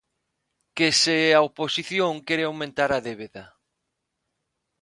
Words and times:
Que 0.77 0.89
se 1.01 1.17
a 1.39 1.41
oposición 1.49 2.13
quere 2.27 2.43
aumentar 2.45 2.89
a 2.93 2.99
débeda. 3.07 3.45